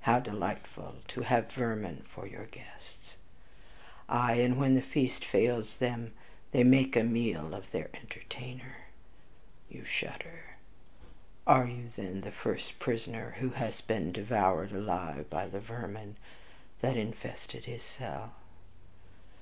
How 0.00 0.18
delightful 0.18 0.94
to 1.08 1.20
have 1.20 1.52
vermin 1.52 2.06
for 2.08 2.26
your 2.26 2.46
guests! 2.46 3.16
Aye, 4.08 4.36
and 4.40 4.58
when 4.58 4.76
the 4.76 4.80
feast 4.80 5.26
fails 5.26 5.76
them, 5.76 6.14
they 6.52 6.64
make 6.64 6.96
a 6.96 7.02
meal 7.04 7.52
of 7.52 7.70
their 7.70 7.90
entertainer! 7.92 8.86
You 9.68 9.84
shudder. 9.84 10.56
Are 11.46 11.66
you, 11.66 11.90
then, 11.90 12.22
the 12.22 12.32
first 12.32 12.78
prisoner 12.78 13.32
who 13.40 13.50
has 13.50 13.82
been 13.82 14.10
devoured 14.10 14.72
alive 14.72 15.28
by 15.28 15.46
the 15.46 15.60
vermin 15.60 16.16
that 16.80 16.96
infested 16.96 17.66
his 17.66 17.82
cell? 17.82 18.32